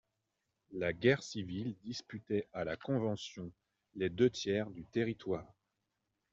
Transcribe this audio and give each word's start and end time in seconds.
La 0.71 0.93
guerre 0.93 1.21
civile 1.21 1.75
disputait 1.83 2.47
à 2.53 2.63
la 2.63 2.75
Convention 2.75 3.51
les 3.93 4.09
deux 4.09 4.31
tiers 4.31 4.71
du 4.71 4.83
territoire. 4.83 5.53